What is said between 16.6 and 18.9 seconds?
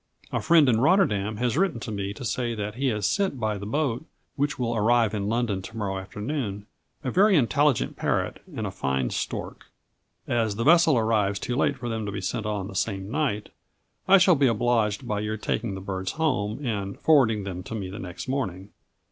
and forwarding them to me the next morning.